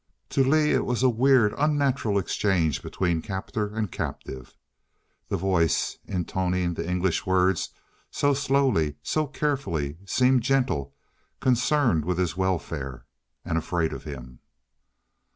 [0.29, 4.57] To Lee it was a weird, unnatural exchange between captor and captive.
[5.27, 7.69] The voice, intoning the English words
[8.09, 10.95] so slowly, so carefully, seemed gentle,
[11.39, 13.05] concerned with his welfare...
[13.45, 14.39] and afraid of him.